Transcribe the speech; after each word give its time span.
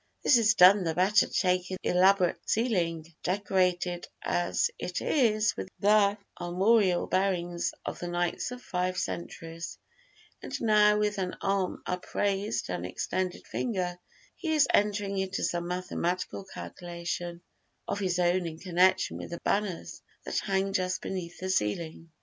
This 0.23 0.35
is 0.39 0.55
done 0.55 0.83
the 0.83 0.95
better 0.95 1.27
to 1.27 1.31
take 1.31 1.69
in 1.69 1.77
the 1.83 1.89
elaborate 1.91 2.39
ceiling, 2.49 3.13
decorated 3.21 4.07
as 4.23 4.71
it 4.79 4.99
is 4.99 5.55
with 5.55 5.69
the 5.77 6.17
armorial 6.39 7.05
bearings 7.05 7.71
of 7.85 7.99
the 7.99 8.07
knights 8.07 8.49
of 8.49 8.63
five 8.63 8.97
centuries, 8.97 9.77
and 10.41 10.59
now, 10.59 10.97
with 10.97 11.19
arm 11.41 11.83
upraised 11.85 12.67
and 12.71 12.83
extended 12.83 13.45
finger, 13.45 13.99
he 14.35 14.53
is 14.55 14.67
entering 14.73 15.19
into 15.19 15.43
some 15.43 15.67
mathematical 15.67 16.45
calculation 16.45 17.43
of 17.87 17.99
his 17.99 18.17
own 18.17 18.47
in 18.47 18.57
connection 18.57 19.17
with 19.19 19.29
the 19.29 19.39
banners 19.43 20.01
that 20.25 20.39
hang 20.39 20.73
just 20.73 21.01
beneath 21.03 21.37
the 21.37 21.49
ceiling. 21.51 22.09